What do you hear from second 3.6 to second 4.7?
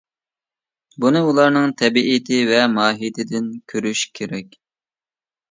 كۆرۈش كېرەك.